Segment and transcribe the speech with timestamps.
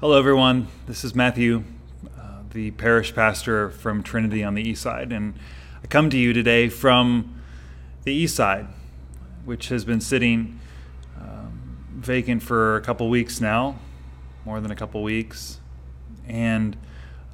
[0.00, 0.66] Hello, everyone.
[0.86, 1.62] This is Matthew,
[2.18, 5.34] uh, the parish pastor from Trinity on the East Side, and
[5.84, 7.42] I come to you today from
[8.04, 8.66] the East Side,
[9.44, 10.58] which has been sitting
[11.20, 13.78] um, vacant for a couple weeks now,
[14.46, 15.60] more than a couple weeks.
[16.26, 16.78] And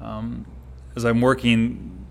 [0.01, 0.45] um,
[0.97, 2.05] as I'm working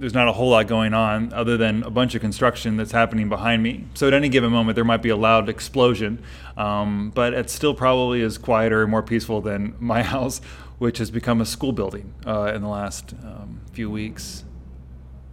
[0.00, 3.28] there's not a whole lot going on other than a bunch of construction that's happening
[3.28, 3.84] behind me.
[3.92, 6.22] So at any given moment, there might be a loud explosion,
[6.56, 10.40] um, but it still probably is quieter and more peaceful than my house,
[10.78, 14.42] which has become a school building uh, in the last um, few weeks.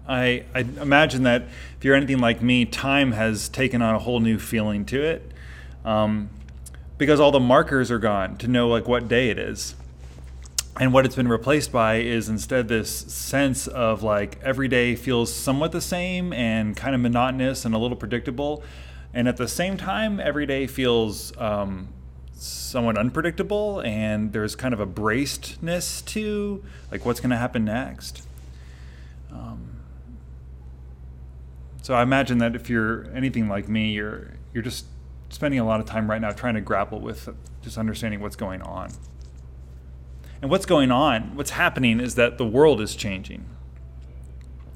[0.06, 1.44] I, I imagine that
[1.78, 5.32] if you're anything like me, time has taken on a whole new feeling to it,
[5.86, 6.30] um,
[6.98, 9.76] because all the markers are gone to know like what day it is
[10.80, 15.34] and what it's been replaced by is instead this sense of like every day feels
[15.34, 18.64] somewhat the same and kind of monotonous and a little predictable.
[19.14, 21.88] And at the same time every day feels um,
[22.34, 28.24] somewhat unpredictable and there's kind of a bracedness to like what's going to happen next.
[29.32, 29.78] Um,
[31.88, 34.86] so i imagine that if you're anything like me you're you're just
[35.30, 37.30] spending a lot of time right now trying to grapple with
[37.62, 38.92] just understanding what's going on
[40.42, 43.46] and what's going on, what's happening is that the world is changing.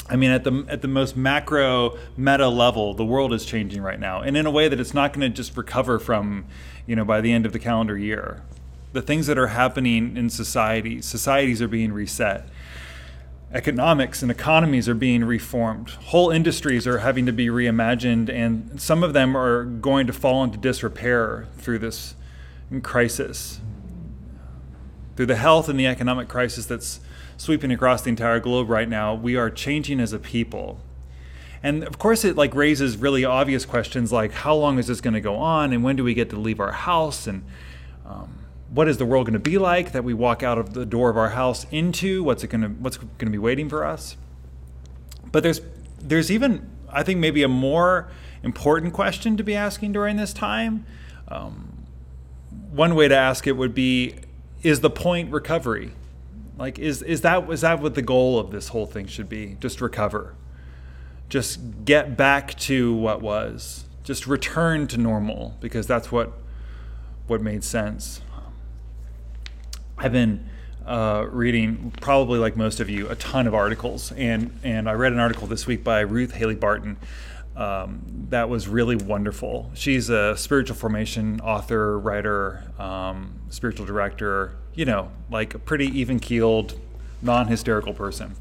[0.09, 3.99] I mean, at the at the most macro meta level, the world is changing right
[3.99, 6.45] now, and in a way that it's not going to just recover from,
[6.85, 8.41] you know, by the end of the calendar year.
[8.91, 12.49] The things that are happening in society, societies are being reset.
[13.53, 15.89] Economics and economies are being reformed.
[15.89, 20.43] Whole industries are having to be reimagined, and some of them are going to fall
[20.43, 22.15] into disrepair through this
[22.83, 23.61] crisis
[25.15, 26.99] through the health and the economic crisis that's
[27.37, 30.79] sweeping across the entire globe right now, we are changing as a people.
[31.63, 35.13] And of course, it like raises really obvious questions like how long is this going
[35.13, 37.43] to go on, and when do we get to leave our house, and
[38.05, 38.39] um,
[38.69, 41.09] what is the world going to be like that we walk out of the door
[41.09, 42.23] of our house into?
[42.23, 44.17] What's it going to What's going to be waiting for us?
[45.31, 45.61] But there's
[45.99, 48.09] there's even I think maybe a more
[48.43, 50.85] important question to be asking during this time.
[51.27, 51.85] Um,
[52.71, 54.15] one way to ask it would be
[54.63, 55.91] is the point recovery?
[56.57, 59.57] Like is is that is that what the goal of this whole thing should be?
[59.59, 60.35] Just recover.
[61.29, 63.85] Just get back to what was.
[64.03, 66.33] Just return to normal because that's what
[67.27, 68.21] what made sense.
[69.97, 70.49] I've been
[70.85, 75.13] uh, reading, probably like most of you, a ton of articles, and and I read
[75.13, 76.97] an article this week by Ruth Haley Barton
[77.61, 79.69] um, that was really wonderful.
[79.75, 86.19] She's a spiritual formation author, writer, um, spiritual director, you know, like a pretty even
[86.19, 86.79] keeled,
[87.21, 88.35] non hysterical person.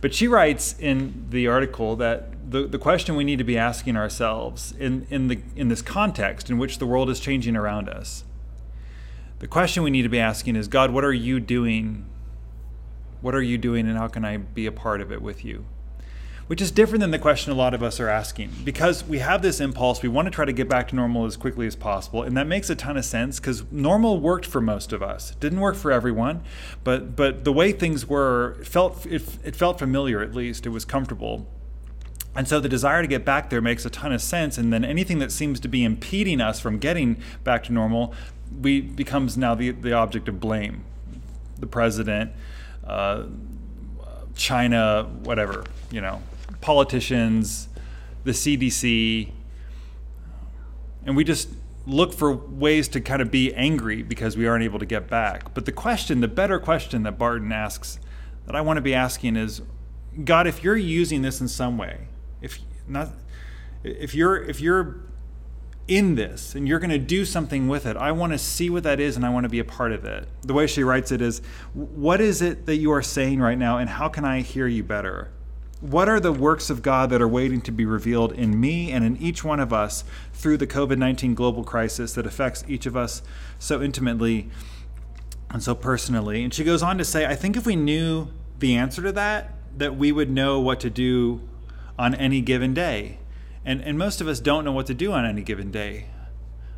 [0.00, 3.96] But she writes in the article that the, the question we need to be asking
[3.96, 8.24] ourselves in, in, the, in this context in which the world is changing around us,
[9.38, 12.04] the question we need to be asking is God, what are you doing?
[13.20, 15.66] What are you doing, and how can I be a part of it with you?
[16.46, 18.50] Which is different than the question a lot of us are asking.
[18.64, 21.36] Because we have this impulse, we want to try to get back to normal as
[21.36, 24.92] quickly as possible, and that makes a ton of sense because normal worked for most
[24.92, 25.32] of us.
[25.32, 26.42] It didn't work for everyone,
[26.84, 30.66] but but the way things were felt it, it felt familiar at least.
[30.66, 31.46] It was comfortable.
[32.36, 34.58] And so the desire to get back there makes a ton of sense.
[34.58, 38.14] And then anything that seems to be impeding us from getting back to normal,
[38.60, 40.84] we becomes now the, the object of blame.
[41.58, 42.32] The president,
[42.84, 43.24] uh,
[44.36, 46.20] China, whatever, you know,
[46.60, 47.68] politicians,
[48.24, 49.32] the CDC,
[51.04, 51.48] and we just
[51.86, 55.54] look for ways to kind of be angry because we aren't able to get back.
[55.54, 58.00] But the question, the better question that Barton asks,
[58.46, 59.62] that I want to be asking is,
[60.24, 62.08] God, if you're using this in some way,
[62.40, 63.10] if not,
[63.84, 65.00] if you're if you're
[65.88, 68.82] in this and you're going to do something with it, I want to see what
[68.84, 70.28] that is and I want to be a part of it.
[70.42, 71.40] The way she writes it is,
[71.74, 74.82] what is it that you are saying right now, and how can I hear you
[74.82, 75.30] better?
[75.80, 79.04] What are the works of God that are waiting to be revealed in me and
[79.04, 82.96] in each one of us through the COVID 19 global crisis that affects each of
[82.96, 83.22] us
[83.58, 84.48] so intimately
[85.50, 86.42] and so personally?
[86.44, 88.28] And she goes on to say, I think if we knew
[88.58, 91.42] the answer to that, that we would know what to do
[91.98, 93.18] on any given day.
[93.62, 96.06] And, and most of us don't know what to do on any given day.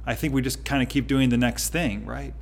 [0.04, 2.34] I think we just kind of keep doing the next thing, right?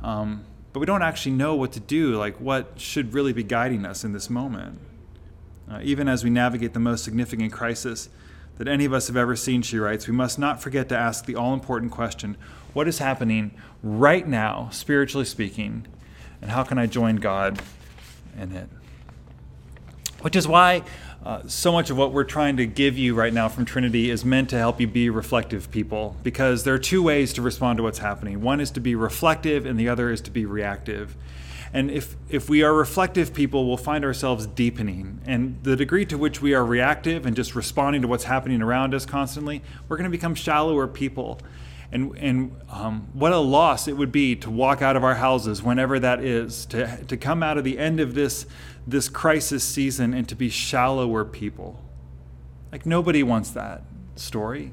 [0.00, 3.84] Um, but we don't actually know what to do, like what should really be guiding
[3.84, 4.78] us in this moment
[5.70, 8.08] uh, even as we navigate the most significant crisis
[8.58, 11.26] that any of us have ever seen, she writes, we must not forget to ask
[11.26, 12.36] the all important question
[12.72, 13.52] what is happening
[13.82, 15.86] right now, spiritually speaking,
[16.42, 17.60] and how can I join God
[18.38, 18.68] in it?
[20.24, 20.82] which is why
[21.24, 24.26] uh, so much of what we're trying to give you right now from Trinity is
[24.26, 27.82] meant to help you be reflective people because there are two ways to respond to
[27.82, 28.42] what's happening.
[28.42, 31.16] One is to be reflective, and the other is to be reactive.
[31.72, 35.20] And if, if we are reflective people, we'll find ourselves deepening.
[35.26, 38.94] And the degree to which we are reactive and just responding to what's happening around
[38.94, 41.40] us constantly, we're going to become shallower people.
[41.94, 45.62] And, and um, what a loss it would be to walk out of our houses
[45.62, 48.46] whenever that is, to, to come out of the end of this,
[48.84, 51.80] this crisis season and to be shallower people.
[52.72, 53.84] Like nobody wants that
[54.16, 54.72] story.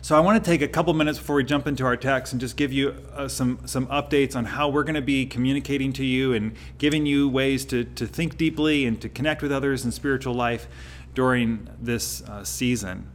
[0.00, 2.40] So I want to take a couple minutes before we jump into our text and
[2.40, 6.04] just give you uh, some some updates on how we're going to be communicating to
[6.04, 9.92] you and giving you ways to to think deeply and to connect with others in
[9.92, 10.66] spiritual life
[11.14, 13.06] during this uh, season.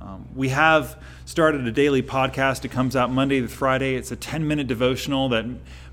[0.00, 2.64] Um, we have started a daily podcast.
[2.64, 3.96] It comes out Monday to Friday.
[3.96, 5.44] It's a 10 minute devotional that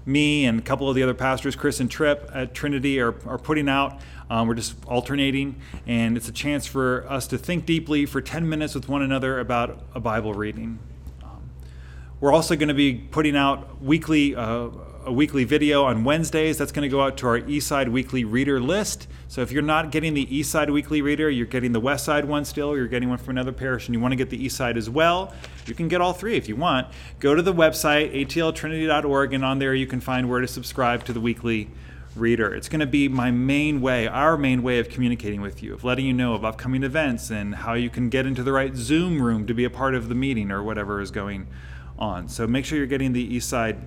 [0.06, 3.38] me and a couple of the other pastors, Chris and Trip at Trinity, are, are
[3.38, 4.00] putting out.
[4.30, 8.48] Um, we're just alternating, and it's a chance for us to think deeply for 10
[8.48, 10.80] minutes with one another about a Bible reading.
[11.24, 11.50] Um,
[12.21, 14.36] we're also going to be putting out weekly.
[14.36, 14.69] Uh,
[15.07, 16.57] a weekly video on Wednesdays.
[16.57, 19.07] That's going to go out to our Eastside Weekly Reader list.
[19.30, 22.71] So if you're not getting the Eastside Weekly Reader, you're getting the Westside one still,
[22.71, 24.89] or you're getting one from another parish, and you want to get the Eastside as
[24.89, 25.33] well,
[25.65, 26.88] you can get all three if you want.
[27.21, 31.13] Go to the website, atltrinity.org, and on there you can find where to subscribe to
[31.13, 31.69] the weekly
[32.18, 32.54] reader.
[32.54, 35.86] It's going to be my main way, our main way of communicating with you, of
[35.86, 39.21] letting you know of upcoming events and how you can get into the right Zoom
[39.21, 41.48] room to be a part of the meeting or whatever is going
[41.98, 42.27] on.
[42.27, 43.80] So make sure you're getting the Eastside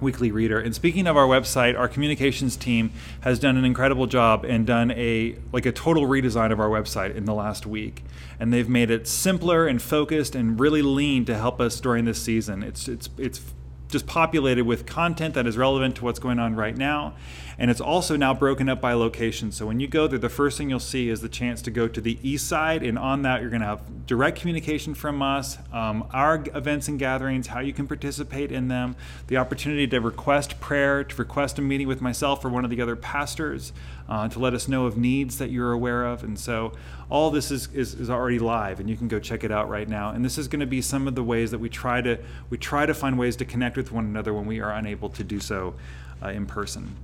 [0.00, 0.58] weekly reader.
[0.58, 4.90] And speaking of our website our communications team has done an incredible job and done
[4.92, 8.04] a like a total redesign of our website in the last week.
[8.38, 12.22] And they've made it simpler and focused and really lean to help us during this
[12.22, 12.62] season.
[12.62, 13.40] It's it's it's
[13.88, 17.14] just populated with content that is relevant to what's going on right now
[17.58, 19.50] and it's also now broken up by location.
[19.50, 21.88] So when you go there, the first thing you'll see is the chance to go
[21.88, 22.82] to the east side.
[22.82, 26.98] And on that, you're going to have direct communication from us, um, our events and
[26.98, 28.94] gatherings, how you can participate in them,
[29.28, 32.82] the opportunity to request prayer, to request a meeting with myself or one of the
[32.82, 33.72] other pastors,
[34.06, 36.22] uh, to let us know of needs that you're aware of.
[36.22, 36.72] And so
[37.08, 39.88] all this is, is, is already live and you can go check it out right
[39.88, 40.10] now.
[40.10, 42.18] And this is going to be some of the ways that we try to,
[42.50, 45.24] we try to find ways to connect with one another when we are unable to
[45.24, 45.74] do so
[46.22, 46.96] uh, in person.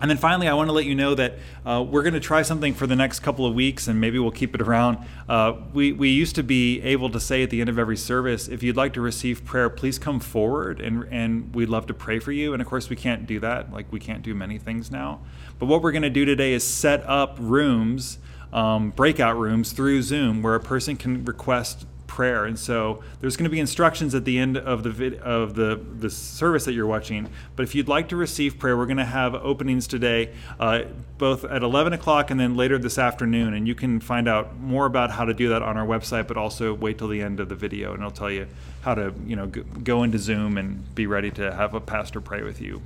[0.00, 2.42] And then finally, I want to let you know that uh, we're going to try
[2.42, 4.98] something for the next couple of weeks, and maybe we'll keep it around.
[5.28, 8.46] Uh, we, we used to be able to say at the end of every service,
[8.46, 12.20] if you'd like to receive prayer, please come forward, and, and we'd love to pray
[12.20, 12.52] for you.
[12.52, 13.72] And of course, we can't do that.
[13.72, 15.20] Like, we can't do many things now.
[15.58, 18.18] But what we're going to do today is set up rooms,
[18.52, 22.44] um, breakout rooms through Zoom, where a person can request prayer.
[22.44, 25.76] And so there's going to be instructions at the end of the vid- of the
[25.76, 27.28] the service that you're watching.
[27.54, 30.82] But if you'd like to receive prayer, we're going to have openings today, uh,
[31.18, 33.54] both at 11 o'clock and then later this afternoon.
[33.54, 36.26] And you can find out more about how to do that on our website.
[36.26, 38.48] But also wait till the end of the video, and it'll tell you
[38.80, 42.42] how to you know go into Zoom and be ready to have a pastor pray
[42.42, 42.82] with you.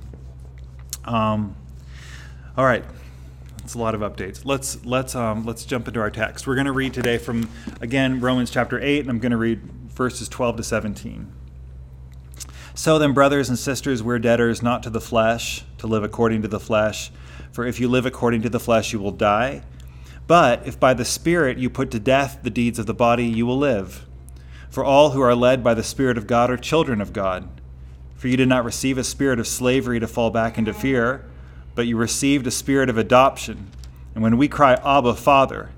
[1.05, 1.55] Um,
[2.55, 2.85] all right.
[3.63, 4.43] It's a lot of updates.
[4.43, 6.45] Let's let's um, let's jump into our text.
[6.45, 7.49] We're going to read today from
[7.79, 11.31] again Romans chapter eight, and I'm going to read verses 12 to 17.
[12.75, 16.47] So then, brothers and sisters, we're debtors not to the flesh, to live according to
[16.47, 17.11] the flesh.
[17.51, 19.61] For if you live according to the flesh, you will die.
[20.27, 23.45] But if by the Spirit you put to death the deeds of the body, you
[23.45, 24.05] will live.
[24.69, 27.61] For all who are led by the Spirit of God are children of God.
[28.15, 31.25] For you did not receive a spirit of slavery to fall back into fear
[31.75, 33.71] but you received a spirit of adoption.
[34.13, 35.71] And when we cry, Abba, Father,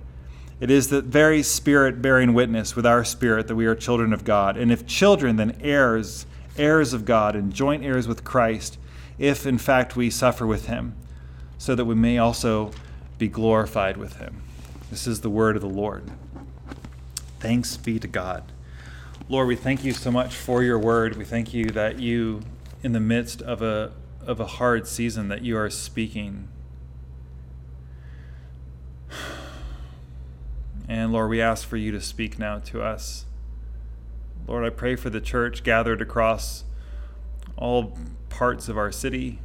[0.59, 4.23] it is the very Spirit bearing witness with our spirit that we are children of
[4.23, 4.55] God.
[4.57, 6.25] And if children, then heirs,
[6.57, 8.77] heirs of God, and joint heirs with Christ,
[9.17, 10.95] if in fact we suffer with him,
[11.57, 12.71] so that we may also
[13.17, 14.41] be glorified with him.
[14.89, 16.09] This is the word of the Lord.
[17.39, 18.43] Thanks be to God.
[19.27, 21.17] Lord, we thank you so much for your word.
[21.17, 22.41] We thank you that you,
[22.83, 23.91] in the midst of a
[24.25, 26.47] of a hard season that you are speaking.
[30.87, 33.25] And Lord, we ask for you to speak now to us.
[34.47, 36.63] Lord, I pray for the church gathered across
[37.57, 37.97] all
[38.29, 39.39] parts of our city.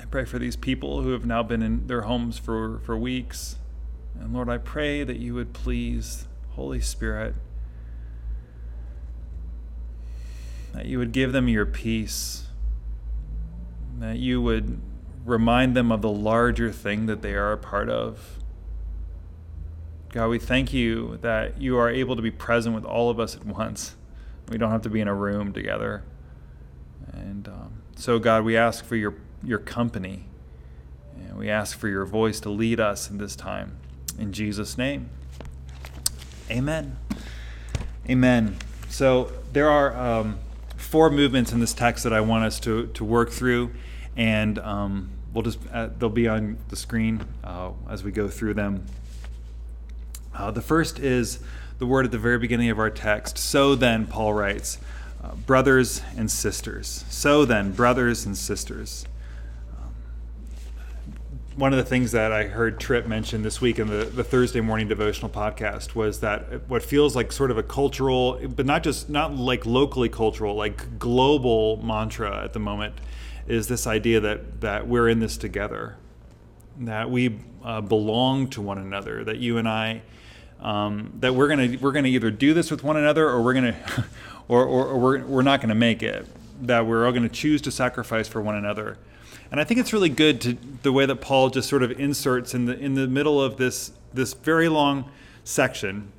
[0.00, 3.56] I pray for these people who have now been in their homes for, for weeks.
[4.18, 7.34] And Lord, I pray that you would please, Holy Spirit,
[10.72, 12.45] that you would give them your peace
[13.98, 14.80] that you would
[15.24, 18.38] remind them of the larger thing that they are a part of.
[20.10, 23.36] God, we thank you that you are able to be present with all of us
[23.36, 23.96] at once.
[24.48, 26.04] We don't have to be in a room together.
[27.12, 30.24] And um, so, God, we ask for your, your company.
[31.16, 33.78] And we ask for your voice to lead us in this time.
[34.18, 35.10] In Jesus' name,
[36.50, 36.96] amen.
[38.08, 38.56] Amen.
[38.88, 40.38] So there are um,
[40.96, 43.70] four movements in this text that I want us to, to work through,
[44.16, 48.54] and um, we'll just uh, they'll be on the screen uh, as we go through
[48.54, 48.86] them.
[50.34, 51.40] Uh, the first is
[51.76, 53.36] the word at the very beginning of our text.
[53.36, 54.78] So then, Paul writes,
[55.22, 57.04] uh, brothers and sisters.
[57.10, 59.04] So then, brothers and sisters
[61.56, 64.60] one of the things that I heard Tripp mention this week in the, the Thursday
[64.60, 69.08] morning devotional podcast was that what feels like sort of a cultural, but not just
[69.08, 72.94] not like locally cultural, like global mantra at the moment
[73.48, 75.96] is this idea that that we're in this together,
[76.80, 80.02] that we uh, belong to one another, that you and I,
[80.60, 83.76] um, that we're gonna we're gonna either do this with one another or we're gonna,
[84.48, 86.26] or, or, or we're we're not gonna make it.
[86.60, 88.98] That we're all gonna choose to sacrifice for one another
[89.50, 92.54] and I think it's really good to the way that Paul just sort of inserts
[92.54, 95.10] in the in the middle of this this very long
[95.44, 96.12] section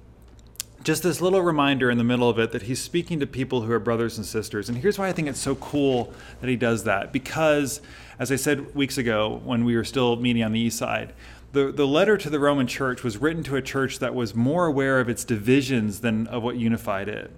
[0.87, 3.73] just this little reminder in the middle of it that he's speaking to people who
[3.73, 4.69] are brothers and sisters.
[4.69, 7.11] And here's why I think it's so cool that he does that.
[7.11, 7.81] Because,
[8.19, 11.11] as I said weeks ago when we were still meeting on the east side,
[11.51, 14.65] the, the letter to the Roman church was written to a church that was more
[14.65, 17.31] aware of its divisions than of what unified it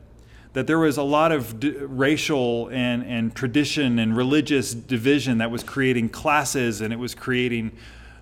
[0.54, 5.52] that there was a lot of d- racial and, and tradition and religious division that
[5.52, 7.72] was creating classes and it was creating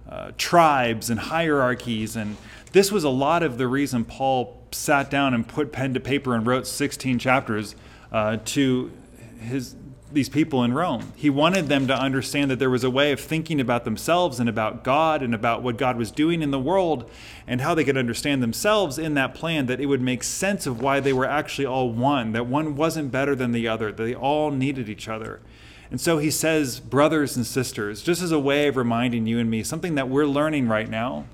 [0.10, 2.16] uh, tribes and hierarchies.
[2.16, 2.38] And
[2.72, 6.36] this was a lot of the reason Paul sat down and put pen to paper
[6.36, 7.76] and wrote 16 chapters
[8.12, 8.92] uh, to
[9.40, 9.76] his
[10.12, 11.12] these people in Rome.
[11.16, 14.48] He wanted them to understand that there was a way of thinking about themselves and
[14.48, 17.10] about God and about what God was doing in the world
[17.46, 20.82] and how they could understand themselves in that plan, that it would make sense of
[20.82, 24.16] why they were actually all one, that one wasn't better than the other, that they
[24.16, 25.42] all needed each other.
[25.90, 29.50] And so he says, brothers and sisters, just as a way of reminding you and
[29.50, 31.26] me, something that we're learning right now.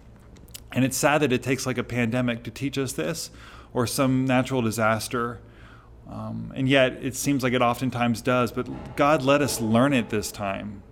[0.72, 3.30] And it's sad that it takes like a pandemic to teach us this
[3.74, 5.39] or some natural disaster
[6.10, 8.52] um, and yet, it seems like it oftentimes does.
[8.52, 10.84] But God let us learn it this time.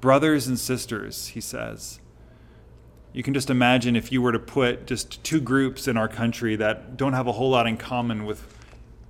[0.00, 2.00] Brothers and sisters, he says.
[3.12, 6.56] You can just imagine if you were to put just two groups in our country
[6.56, 8.56] that don't have a whole lot in common with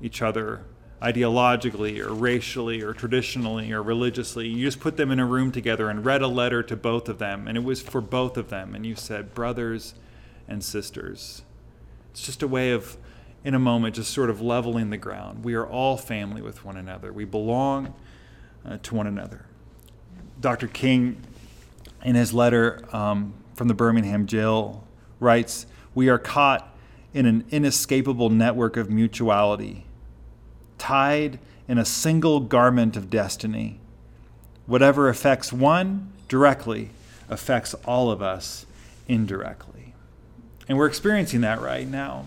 [0.01, 0.65] each other
[1.03, 4.49] ideologically or racially or traditionally or religiously.
[4.49, 7.19] You just put them in a room together and read a letter to both of
[7.19, 8.75] them, and it was for both of them.
[8.75, 9.95] And you said, brothers
[10.49, 11.43] and sisters.
[12.11, 12.97] It's just a way of
[13.45, 15.45] in a moment, just sort of leveling the ground.
[15.45, 17.95] We are all family with one another, we belong
[18.65, 19.47] uh, to one another.
[20.41, 20.69] Dr.
[20.69, 21.23] King,
[22.03, 24.85] in his letter um, from the Birmingham jail,
[25.19, 26.75] writes We are caught
[27.13, 29.85] in an inescapable network of mutuality,
[30.79, 33.81] tied in a single garment of destiny.
[34.67, 36.91] Whatever affects one directly
[37.29, 38.67] affects all of us
[39.09, 39.95] indirectly.
[40.69, 42.27] And we're experiencing that right now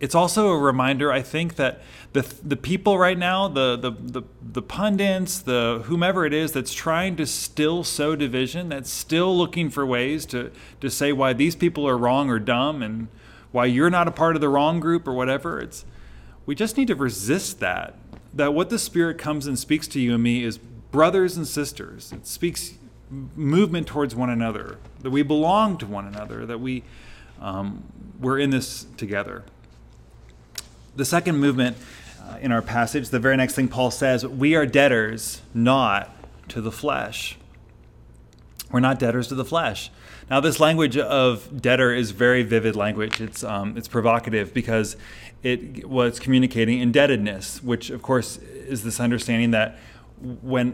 [0.00, 4.22] it's also a reminder, I think, that the the people right now, the the the,
[4.40, 9.68] the pundits, the whomever it is that's trying to still sow division, that's still looking
[9.68, 13.08] for ways to to say why these people are wrong or dumb and
[13.52, 15.60] why you're not a part of the wrong group or whatever.
[15.60, 15.84] It's
[16.46, 17.94] we just need to resist that.
[18.32, 22.10] That what the Spirit comes and speaks to you and me is brothers and sisters.
[22.12, 22.74] It speaks
[23.10, 24.78] movement towards one another.
[25.00, 26.46] That we belong to one another.
[26.46, 26.84] That we
[27.38, 27.84] um,
[28.18, 29.44] we're in this together.
[31.00, 31.78] The second movement
[32.22, 36.14] uh, in our passage, the very next thing Paul says, we are debtors not
[36.48, 37.38] to the flesh.
[38.70, 39.90] We're not debtors to the flesh.
[40.28, 43.18] Now, this language of debtor is very vivid language.
[43.18, 44.98] It's, um, it's provocative because
[45.42, 49.78] it was communicating indebtedness, which, of course, is this understanding that
[50.42, 50.72] when,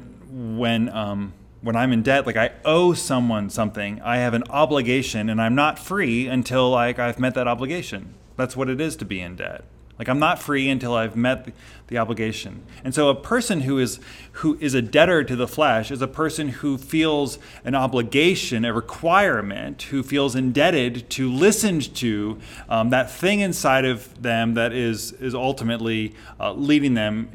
[0.59, 5.31] when, um, when I'm in debt, like I owe someone something, I have an obligation,
[5.31, 8.15] and I'm not free until like I've met that obligation.
[8.37, 9.63] That's what it is to be in debt.
[9.99, 11.49] Like I'm not free until I've met
[11.87, 12.63] the, obligation.
[12.85, 13.99] And so a person who is
[14.33, 18.75] who is a debtor to the flesh is a person who feels an obligation, a
[18.75, 22.39] requirement, who feels indebted to listen to
[22.69, 27.31] um, that thing inside of them that is is ultimately uh, leading them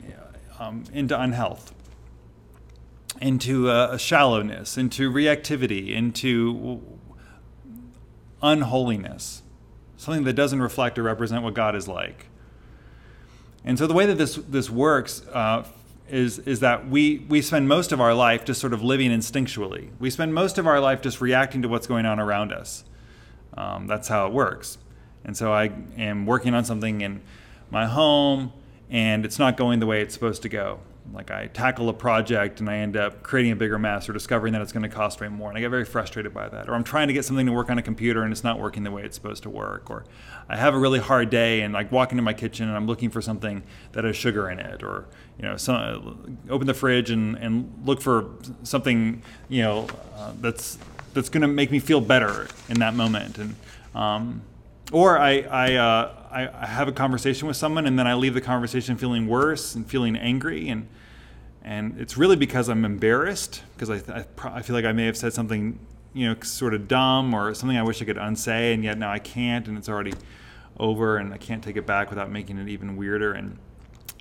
[0.59, 1.73] um, into unhealth,
[3.19, 6.81] into a shallowness, into reactivity, into
[8.43, 9.41] unholiness,
[9.97, 12.27] something that doesn't reflect or represent what God is like.
[13.63, 15.63] And so the way that this this works uh,
[16.09, 19.89] is is that we we spend most of our life just sort of living instinctually.
[19.99, 22.83] We spend most of our life just reacting to what's going on around us.
[23.55, 24.77] Um, that's how it works.
[25.23, 27.21] And so I am working on something in
[27.69, 28.51] my home,
[28.89, 30.79] and it's not going the way it's supposed to go.
[31.13, 34.53] Like I tackle a project and I end up creating a bigger mess or discovering
[34.53, 36.69] that it's going to cost way more, and I get very frustrated by that.
[36.69, 38.83] Or I'm trying to get something to work on a computer and it's not working
[38.83, 39.89] the way it's supposed to work.
[39.89, 40.05] Or
[40.47, 43.09] I have a really hard day and like walk into my kitchen and I'm looking
[43.09, 45.05] for something that has sugar in it, or
[45.37, 48.29] you know, some, open the fridge and, and look for
[48.63, 50.77] something you know uh, that's
[51.13, 53.37] that's going to make me feel better in that moment.
[53.37, 53.55] And
[53.93, 54.41] um,
[54.91, 58.33] or I I, uh, I, I have a conversation with someone and then I leave
[58.33, 60.87] the conversation feeling worse and feeling angry and
[61.63, 64.25] and it's really because I'm embarrassed because I, I,
[64.57, 65.79] I feel like I may have said something
[66.13, 69.11] you know sort of dumb or something I wish I could unsay and yet now
[69.11, 70.13] I can't and it's already
[70.79, 73.33] over and I can't take it back without making it even weirder.
[73.33, 73.57] And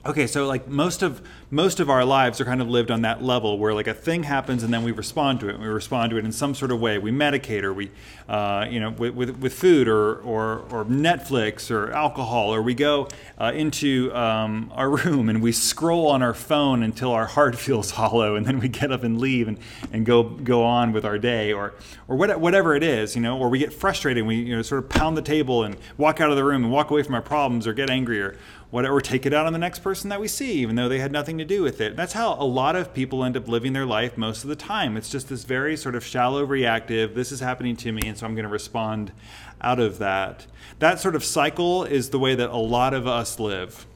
[0.05, 1.21] okay so like most of
[1.53, 4.23] most of our lives are kind of lived on that level where like a thing
[4.23, 5.59] happens and then we respond to it.
[5.59, 6.99] We respond to it in some sort of way.
[6.99, 7.91] We medicate or we
[8.29, 12.75] uh, you know with, with, with, food or, or or netflix or alcohol or we
[12.75, 17.57] go uh, into um, our room and we scroll on our phone until our heart
[17.59, 19.59] feels hollow and then we get up and leave and,
[19.93, 21.75] and go go on with our day or
[22.07, 24.63] or what, whatever it is you know or we get frustrated and we you know
[24.63, 27.17] sort of pound the table and walk out of the room and walk away from
[27.17, 28.37] our problems or get angry or
[28.71, 31.13] whatever, take it out on the next person that we see, even though they had
[31.13, 31.97] nothing to do with it.
[31.97, 34.97] That's how a lot of people end up living their life most of the time.
[34.97, 38.27] It's just this very sort of shallow reactive, this is happening to me, and so
[38.27, 39.13] I'm going to respond
[39.61, 40.47] out of that.
[40.79, 43.87] That sort of cycle is the way that a lot of us live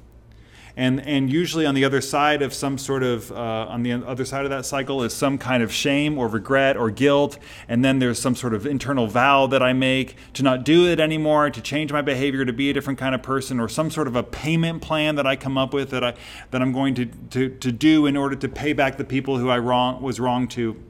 [0.76, 4.24] and and usually on the other side of some sort of uh, on the other
[4.24, 7.38] side of that cycle is some kind of shame or regret or guilt.
[7.68, 11.00] And then there's some sort of internal vow that i make to not do it
[11.00, 14.08] anymore to change my behavior to be a different kind of person or some sort
[14.08, 16.14] of a payment plan that i come up with that i
[16.50, 19.48] that i'm going to to, to do in order to pay back the people who
[19.48, 20.80] i wrong was wrong to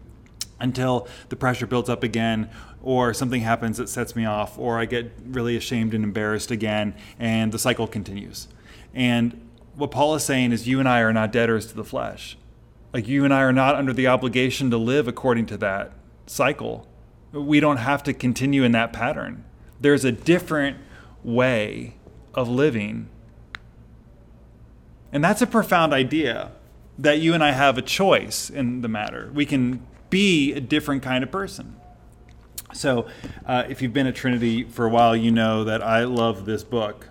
[0.61, 2.49] until the pressure builds up again
[2.83, 6.95] or something happens that sets me off or i get really ashamed and embarrassed again
[7.19, 8.49] and the cycle continues.
[8.95, 9.41] And
[9.77, 12.37] what Paul is saying is you and I are not debtors to the flesh.
[12.93, 15.93] Like you and I are not under the obligation to live according to that
[16.27, 16.87] cycle.
[17.33, 19.45] We don't have to continue in that pattern.
[19.81, 20.79] There's a different
[21.25, 21.97] way
[22.35, 23.09] of living.
[25.13, 26.53] And that's a profound idea
[26.99, 29.31] that you and I have a choice in the matter.
[29.35, 31.77] We can be a different kind of person.
[32.73, 33.07] So,
[33.47, 36.65] uh, if you've been at Trinity for a while, you know that I love this
[36.65, 37.09] book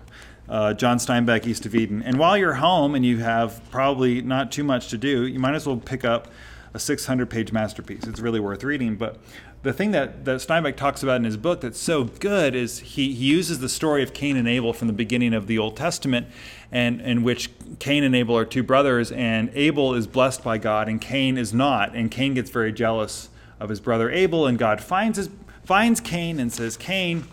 [0.48, 2.02] uh, John Steinbeck, East of Eden.
[2.02, 5.54] And while you're home and you have probably not too much to do, you might
[5.54, 6.28] as well pick up
[6.74, 8.04] a 600 page masterpiece.
[8.04, 8.96] It's really worth reading.
[8.96, 9.18] But
[9.62, 13.14] the thing that, that Steinbeck talks about in his book that's so good is he,
[13.14, 16.26] he uses the story of Cain and Abel from the beginning of the Old Testament,
[16.70, 20.88] and in which Cain and Abel are two brothers, and Abel is blessed by God,
[20.88, 21.94] and Cain is not.
[21.94, 25.30] And Cain gets very jealous of his brother Abel, and God finds, his,
[25.64, 27.24] finds Cain and says, Cain,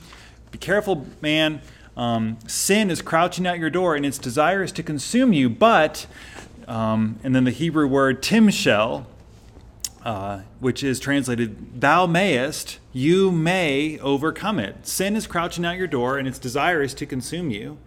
[0.52, 1.62] be careful, man
[1.98, 6.08] um, sin is crouching at your door and its desire is to consume you, but,
[6.68, 9.06] um, and then the Hebrew word timshel,
[10.04, 14.88] uh, which is translated, thou mayest, you may overcome it.
[14.88, 17.78] Sin is crouching at your door and its desire is to consume you,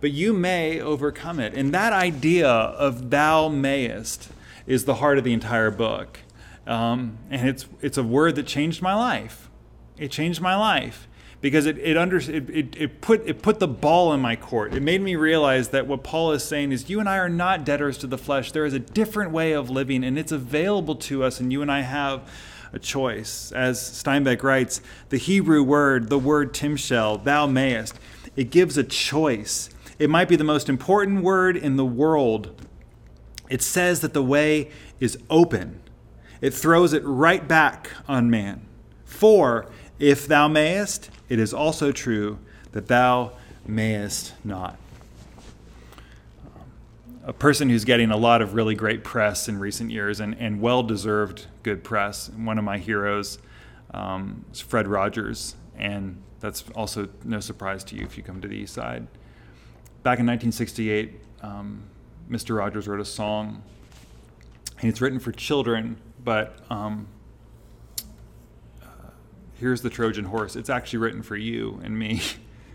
[0.00, 1.52] but you may overcome it.
[1.54, 4.30] And that idea of thou mayest
[4.66, 6.20] is the heart of the entire book.
[6.66, 9.48] Um, and it's, it's a word that changed my life.
[9.96, 11.07] It changed my life
[11.40, 14.74] because it it, under, it, it, it, put it put the ball in my court.
[14.74, 17.64] It made me realize that what Paul is saying is you and I are not
[17.64, 18.52] debtors to the flesh.
[18.52, 21.70] There is a different way of living, and it's available to us, and you and
[21.70, 22.28] I have
[22.72, 23.52] a choice.
[23.52, 27.98] As Steinbeck writes, the Hebrew word, the word timshel, thou mayest,
[28.36, 29.70] it gives a choice.
[29.98, 32.66] It might be the most important word in the world.
[33.48, 34.70] It says that the way
[35.00, 35.80] is open.
[36.40, 38.66] It throws it right back on man.
[39.04, 39.66] For
[39.98, 42.38] if thou mayest, it is also true
[42.72, 43.32] that thou
[43.66, 44.78] mayest not.
[47.24, 50.60] A person who's getting a lot of really great press in recent years and, and
[50.60, 53.38] well deserved good press, one of my heroes
[53.92, 58.48] um, is Fred Rogers, and that's also no surprise to you if you come to
[58.48, 59.06] the East Side.
[60.02, 61.82] Back in 1968, um,
[62.30, 62.56] Mr.
[62.56, 63.62] Rogers wrote a song,
[64.80, 67.08] and it's written for children, but um,
[69.58, 70.54] Here's the Trojan horse.
[70.54, 72.22] It's actually written for you and me.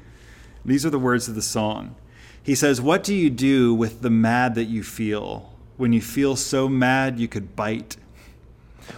[0.65, 1.95] These are the words of the song.
[2.41, 6.35] He says, What do you do with the mad that you feel when you feel
[6.35, 7.95] so mad you could bite?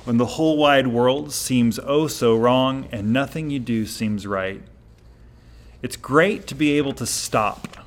[0.04, 4.64] When the whole wide world seems oh so wrong and nothing you do seems right.
[5.84, 7.86] It's great to be able to stop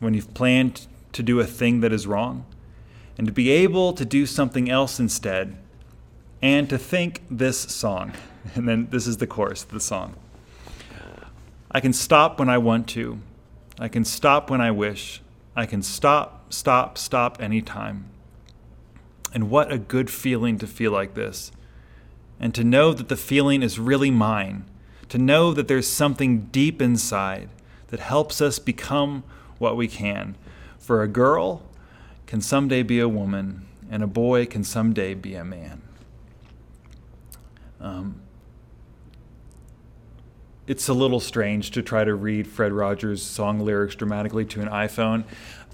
[0.00, 2.44] when you've planned to do a thing that is wrong
[3.16, 5.56] and to be able to do something else instead
[6.42, 8.12] and to think this song.
[8.54, 10.14] And then this is the chorus of the song.
[11.70, 13.20] I can stop when I want to.
[13.78, 15.20] I can stop when I wish.
[15.54, 18.06] I can stop, stop, stop anytime.
[19.34, 21.52] And what a good feeling to feel like this.
[22.40, 24.64] And to know that the feeling is really mine.
[25.10, 27.50] To know that there's something deep inside
[27.88, 29.24] that helps us become
[29.58, 30.36] what we can.
[30.78, 31.62] For a girl
[32.26, 35.82] can someday be a woman, and a boy can someday be a man.
[37.80, 38.20] Um,
[40.68, 44.68] it's a little strange to try to read Fred Rogers' song lyrics dramatically to an
[44.68, 45.24] iPhone,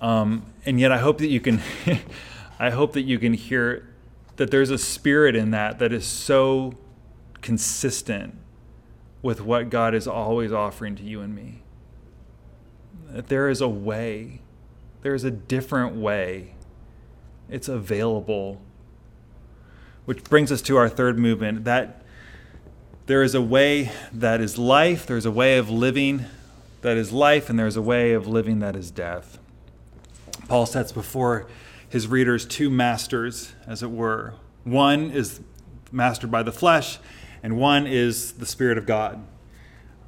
[0.01, 1.61] um, and yet I hope that you can,
[2.61, 3.89] I hope that you can hear
[4.37, 6.75] that there's a spirit in that that is so
[7.43, 8.39] consistent
[9.21, 11.63] with what God is always offering to you and me.
[13.11, 14.43] That there is a way,
[15.03, 16.55] there is a different way.
[17.51, 18.61] It's available.
[20.05, 22.04] Which brings us to our third movement that
[23.07, 26.25] there is a way that is life, there's a way of living
[26.81, 29.39] that is life, and there's a way of living that is death.
[30.49, 31.47] Paul sets before
[31.89, 34.35] his readers two masters, as it were.
[34.65, 35.41] One is
[35.93, 36.99] mastered by the flesh,
[37.43, 39.25] and one is the Spirit of God.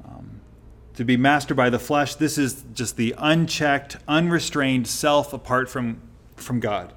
[0.06, 0.40] Um,
[0.94, 6.00] to be mastered by the flesh, this is just the unchecked, unrestrained self apart from,
[6.36, 6.94] from God.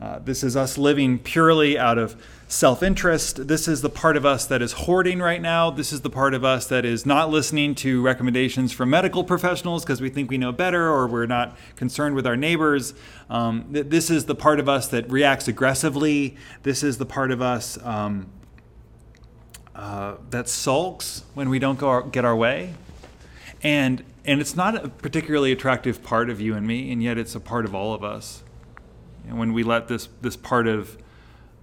[0.00, 3.48] Uh, this is us living purely out of self interest.
[3.48, 5.70] This is the part of us that is hoarding right now.
[5.70, 9.84] This is the part of us that is not listening to recommendations from medical professionals
[9.84, 12.94] because we think we know better or we're not concerned with our neighbors.
[13.30, 16.36] Um, this is the part of us that reacts aggressively.
[16.62, 18.26] This is the part of us um,
[19.74, 22.74] uh, that sulks when we don't our, get our way.
[23.62, 27.34] And, and it's not a particularly attractive part of you and me, and yet it's
[27.34, 28.42] a part of all of us.
[29.26, 30.98] And when we let this, this part of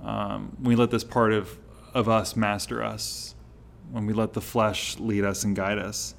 [0.04, 1.58] um, we let this part of,
[1.94, 3.36] of us master us,
[3.92, 6.16] when we let the flesh lead us and guide us.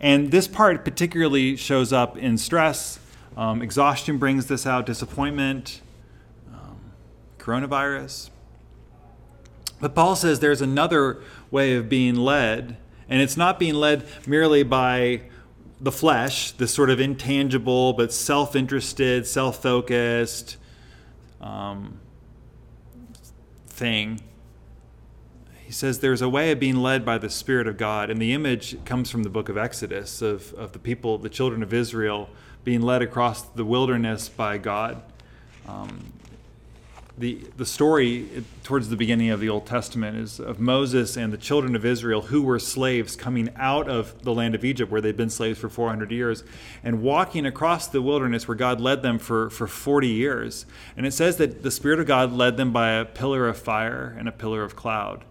[0.00, 3.00] And this part particularly shows up in stress.
[3.36, 5.80] Um, exhaustion brings this out, disappointment,
[6.52, 6.78] um,
[7.38, 8.30] coronavirus.
[9.80, 12.76] But Paul says there's another way of being led,
[13.08, 15.22] and it's not being led merely by
[15.80, 20.56] the flesh, this sort of intangible but self interested, self focused,
[21.40, 22.00] um,
[23.78, 24.20] thing.
[25.64, 28.10] He says there's a way of being led by the Spirit of God.
[28.10, 31.62] And the image comes from the book of Exodus of, of the people, the children
[31.62, 32.28] of Israel,
[32.64, 35.02] being led across the wilderness by God.
[35.66, 36.12] Um,
[37.18, 41.38] the, the story towards the beginning of the Old Testament is of Moses and the
[41.38, 45.16] children of Israel who were slaves coming out of the land of Egypt where they'd
[45.16, 46.44] been slaves for 400 years
[46.84, 50.66] and walking across the wilderness where God led them for, for 40 years.
[50.96, 54.14] And it says that the Spirit of God led them by a pillar of fire
[54.18, 55.24] and a pillar of cloud.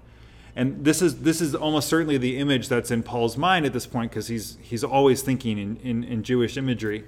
[0.56, 3.86] And this is, this is almost certainly the image that's in Paul's mind at this
[3.86, 7.06] point because he's, he's always thinking in, in, in Jewish imagery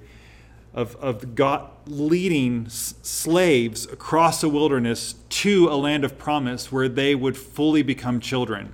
[0.72, 6.88] of, of God leading s- slaves across a wilderness to a land of promise where
[6.88, 8.72] they would fully become children,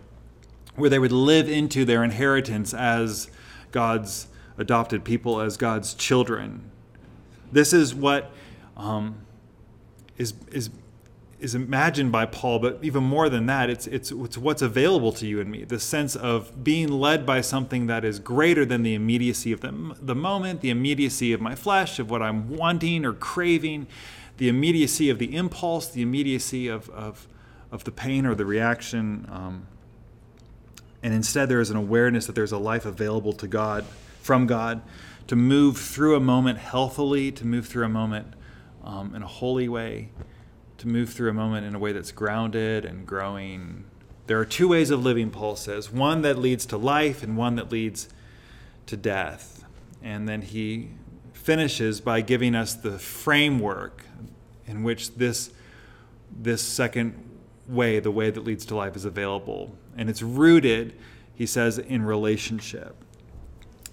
[0.75, 3.31] where they would live into their inheritance as
[3.73, 4.29] God's
[4.59, 6.71] adopted people, as God's children.
[7.53, 8.31] This is what
[8.77, 9.17] um,
[10.19, 10.71] is is
[11.47, 15.29] is imagined by Paul, but even more than that, it's, it's, it's what's available to
[15.29, 15.63] you and me.
[15.63, 19.95] The sense of being led by something that is greater than the immediacy of the,
[20.03, 23.87] the moment, the immediacy of my flesh, of what I'm wanting or craving,
[24.39, 27.29] the immediacy of the impulse, the immediacy of, of,
[27.71, 29.29] of the pain or the reaction.
[29.31, 29.69] Um,
[31.05, 33.85] and instead, there is an awareness that there's a life available to God,
[34.21, 34.83] from God,
[35.29, 38.35] to move through a moment healthily, to move through a moment
[38.83, 40.11] um, in a holy way
[40.79, 43.85] to move through a moment in a way that's grounded and growing.
[44.27, 47.57] There are two ways of living, Paul says one that leads to life and one
[47.57, 48.09] that leads
[48.87, 49.65] to death.
[50.03, 50.91] And then he
[51.33, 54.05] finishes by giving us the framework
[54.67, 55.51] in which this,
[56.31, 57.15] this second
[57.69, 59.77] way, the way that leads to life, is available.
[59.97, 60.95] And it's rooted,
[61.35, 62.97] he says, in relationship.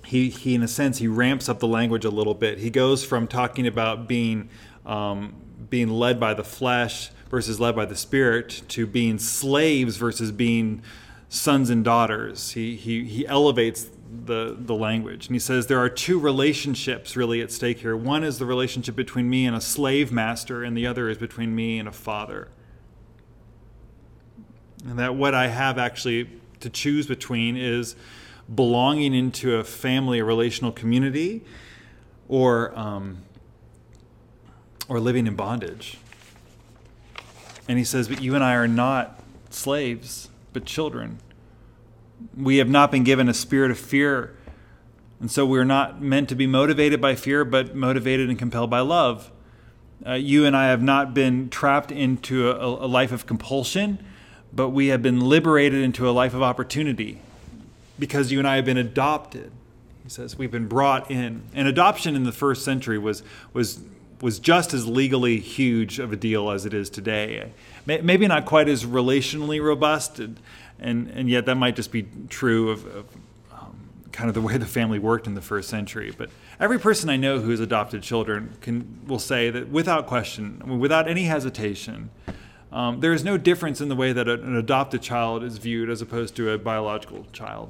[0.06, 2.60] He, he, in a sense, he ramps up the language a little bit.
[2.60, 4.50] He goes from talking about being
[4.86, 5.36] um,
[5.74, 10.84] being led by the flesh versus led by the spirit to being slaves versus being
[11.30, 12.52] sons and daughters.
[12.52, 13.90] He, he, he elevates
[14.26, 15.26] the, the language.
[15.26, 17.98] And he says there are two relationships really at stake here.
[17.98, 21.56] One is the relationship between me and a slave master, and the other is between
[21.56, 22.50] me and a father.
[24.86, 27.96] And that what I have actually to choose between is
[28.54, 31.44] belonging into a family, a relational community,
[32.28, 33.24] or um,
[34.88, 35.98] or living in bondage.
[37.68, 39.20] And he says, But you and I are not
[39.50, 41.20] slaves, but children.
[42.38, 44.36] We have not been given a spirit of fear,
[45.20, 48.82] And so we're not meant to be motivated by fear, but motivated and compelled by
[48.82, 49.32] love.
[50.06, 54.04] Uh, you and I have not been trapped into a, a life of compulsion,
[54.52, 57.20] but we have been liberated into a life of opportunity
[57.98, 59.52] because you and I have been adopted.
[60.04, 61.44] He says we've been brought in.
[61.54, 63.80] And adoption in the first century was, was,
[64.24, 67.52] was just as legally huge of a deal as it is today.
[67.86, 70.40] Maybe not quite as relationally robust, and,
[70.80, 73.06] and, and yet that might just be true of, of
[73.52, 73.78] um,
[74.14, 76.14] kind of the way the family worked in the first century.
[76.18, 80.80] But every person I know who has adopted children can, will say that without question,
[80.80, 82.10] without any hesitation,
[82.72, 86.02] um, there is no difference in the way that an adopted child is viewed as
[86.02, 87.70] opposed to a biological child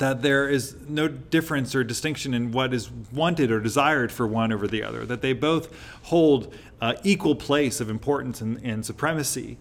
[0.00, 4.50] that there is no difference or distinction in what is wanted or desired for one
[4.50, 5.72] over the other, that they both
[6.04, 9.58] hold uh, equal place of importance and, and supremacy.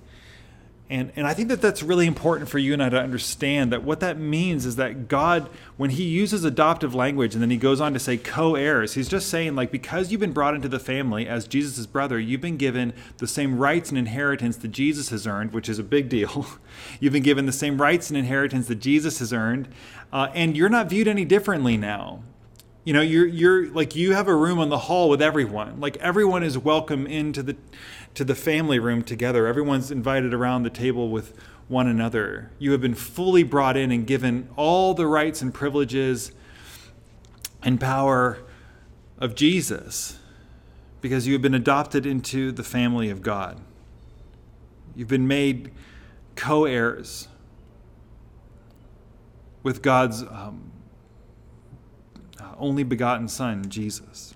[0.91, 3.84] And, and I think that that's really important for you and I to understand that
[3.84, 5.47] what that means is that God,
[5.78, 9.08] when He uses adoptive language and then He goes on to say co heirs, He's
[9.08, 12.58] just saying, like, because you've been brought into the family as Jesus' brother, you've been
[12.58, 16.47] given the same rights and inheritance that Jesus has earned, which is a big deal.
[16.99, 19.67] you've been given the same rights and inheritance that Jesus has earned,
[20.12, 22.23] uh, and you're not viewed any differently now
[22.86, 25.97] you know you're you're like you have a room on the hall with everyone like
[25.97, 27.56] everyone is welcome into the
[28.19, 29.47] to the family room together.
[29.47, 31.34] Everyone's invited around the table with
[31.69, 32.51] one another.
[32.60, 36.34] You have been fully brought in and given all the rights and privileges
[37.63, 38.39] and power
[39.19, 40.19] of Jesus
[40.99, 43.62] because you have been adopted into the family of God.
[44.97, 45.71] You've been made
[46.36, 47.29] co heirs
[49.63, 50.73] with God's um,
[52.58, 54.36] only begotten Son, Jesus.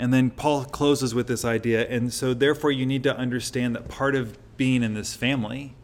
[0.00, 1.86] And then Paul closes with this idea.
[1.86, 5.74] And so, therefore, you need to understand that part of being in this family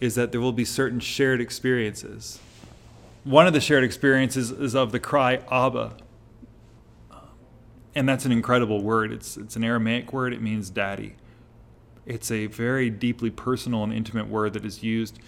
[0.00, 2.38] is that there will be certain shared experiences.
[3.24, 5.96] One of the shared experiences is of the cry, Abba.
[7.96, 9.10] And that's an incredible word.
[9.10, 11.16] It's, it's an Aramaic word, it means daddy.
[12.06, 15.18] It's a very deeply personal and intimate word that is used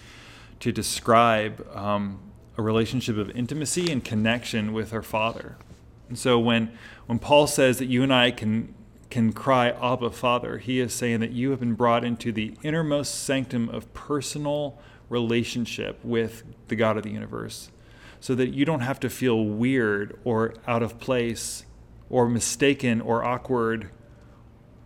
[0.61, 2.19] to describe um,
[2.57, 5.57] a relationship of intimacy and connection with our Father.
[6.09, 6.71] And so when
[7.05, 8.73] when Paul says that you and I can
[9.09, 13.23] can cry Abba Father, he is saying that you have been brought into the innermost
[13.23, 17.69] sanctum of personal relationship with the God of the universe.
[18.19, 21.65] So that you don't have to feel weird or out of place
[22.09, 23.89] or mistaken or awkward,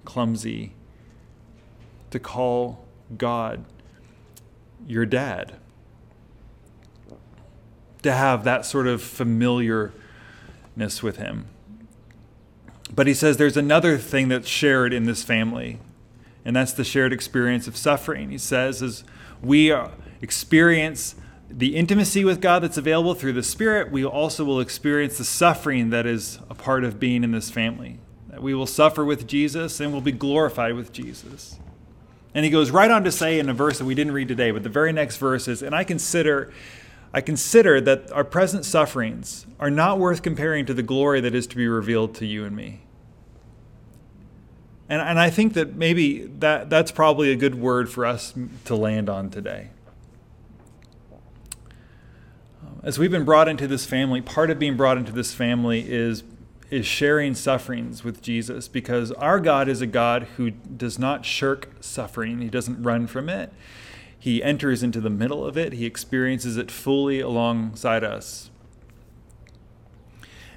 [0.04, 0.74] clumsy
[2.12, 2.86] to call
[3.18, 3.64] God
[4.88, 5.56] your dad.
[8.04, 9.94] To have that sort of familiar
[10.78, 11.48] with him.
[12.94, 15.80] But he says there's another thing that's shared in this family,
[16.44, 18.32] and that's the shared experience of suffering.
[18.32, 19.04] He says, as
[19.42, 19.74] we
[20.22, 21.16] experience
[21.50, 25.90] the intimacy with God that's available through the Spirit, we also will experience the suffering
[25.90, 28.00] that is a part of being in this family.
[28.30, 31.60] That we will suffer with Jesus and will be glorified with Jesus.
[32.34, 34.52] And he goes right on to say in a verse that we didn't read today,
[34.52, 36.54] but the very next verse is, and I consider
[37.14, 41.48] I consider that our present sufferings are not worth comparing to the glory that is
[41.48, 42.82] to be revealed to you and me.
[44.88, 48.34] And, and I think that maybe that, that's probably a good word for us
[48.66, 49.70] to land on today.
[52.62, 55.90] Um, as we've been brought into this family, part of being brought into this family
[55.90, 56.24] is,
[56.70, 61.70] is sharing sufferings with Jesus because our God is a God who does not shirk
[61.82, 63.52] suffering, He doesn't run from it
[64.20, 68.52] he enters into the middle of it, he experiences it fully alongside us.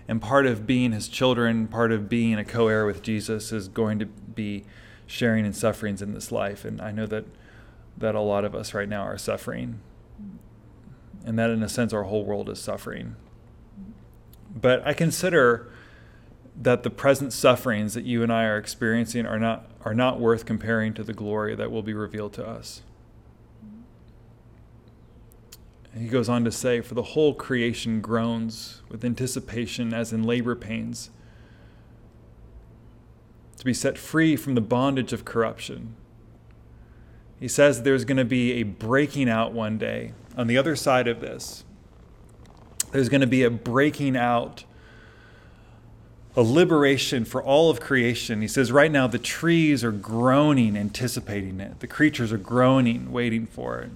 [0.09, 3.69] And part of being his children, part of being a co heir with Jesus is
[3.69, 4.65] going to be
[5.07, 6.65] sharing in sufferings in this life.
[6.65, 7.25] And I know that,
[7.97, 9.81] that a lot of us right now are suffering.
[11.25, 13.15] And that, in a sense, our whole world is suffering.
[14.53, 15.71] But I consider
[16.61, 20.45] that the present sufferings that you and I are experiencing are not, are not worth
[20.45, 22.83] comparing to the glory that will be revealed to us.
[25.97, 30.55] He goes on to say, For the whole creation groans with anticipation as in labor
[30.55, 31.11] pains,
[33.59, 35.95] to be set free from the bondage of corruption.
[37.39, 40.13] He says there's going to be a breaking out one day.
[40.37, 41.65] On the other side of this,
[42.93, 44.65] there's going to be a breaking out,
[46.35, 48.41] a liberation for all of creation.
[48.41, 53.47] He says right now the trees are groaning, anticipating it, the creatures are groaning, waiting
[53.47, 53.91] for it.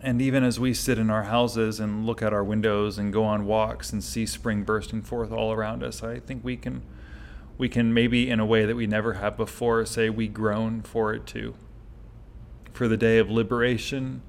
[0.00, 3.24] And even as we sit in our houses and look out our windows and go
[3.24, 6.82] on walks and see spring bursting forth all around us, I think we can
[7.56, 11.12] we can maybe in a way that we never have before say we groan for
[11.12, 11.54] it too.
[12.72, 14.22] For the day of liberation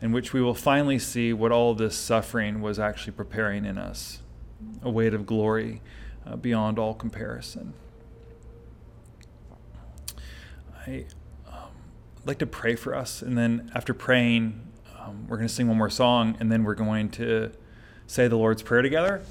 [0.00, 4.22] in which we will finally see what all this suffering was actually preparing in us
[4.82, 5.82] a weight of glory
[6.26, 7.74] uh, beyond all comparison.
[10.86, 11.04] I
[11.46, 11.72] um,
[12.24, 14.67] like to pray for us, and then after praying,
[15.08, 17.50] um, we're going to sing one more song, and then we're going to
[18.06, 19.22] say the Lord's Prayer together.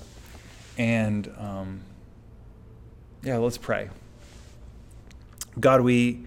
[0.78, 1.82] And um,
[3.22, 3.90] yeah, let's pray.
[5.60, 6.24] God, we.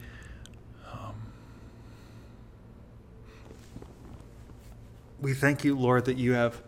[0.93, 1.15] Um,
[5.21, 6.63] we thank you, Lord, that you have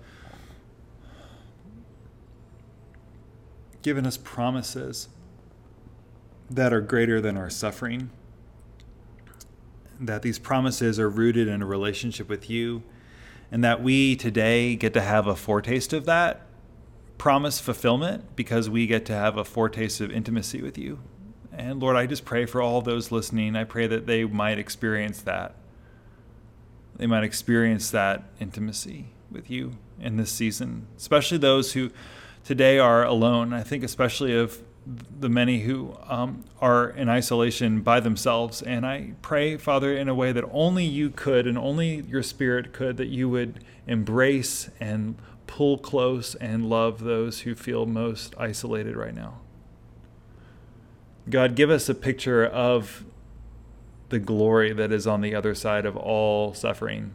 [3.82, 5.08] given us promises
[6.50, 8.10] that are greater than our suffering
[10.06, 12.82] that these promises are rooted in a relationship with you,
[13.50, 16.46] and that we today get to have a foretaste of that
[17.18, 20.98] promise fulfillment because we get to have a foretaste of intimacy with you.
[21.52, 23.54] And Lord, I just pray for all those listening.
[23.54, 25.54] I pray that they might experience that.
[26.96, 31.90] They might experience that intimacy with you in this season, especially those who
[32.42, 33.52] today are alone.
[33.52, 38.62] I think, especially of the many who um, are in isolation by themselves.
[38.62, 42.72] And I pray, Father, in a way that only you could and only your Spirit
[42.72, 45.16] could, that you would embrace and
[45.46, 49.40] pull close and love those who feel most isolated right now.
[51.30, 53.04] God, give us a picture of
[54.08, 57.12] the glory that is on the other side of all suffering,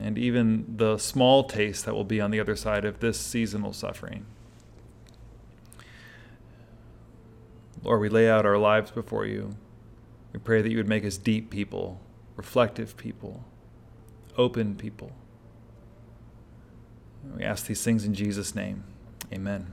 [0.00, 3.72] and even the small taste that will be on the other side of this seasonal
[3.72, 4.26] suffering.
[7.86, 9.54] Lord, we lay out our lives before you.
[10.32, 12.00] We pray that you would make us deep people,
[12.34, 13.44] reflective people,
[14.36, 15.12] open people.
[17.36, 18.82] We ask these things in Jesus' name.
[19.32, 19.68] Amen.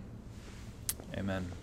[1.17, 1.62] Amen.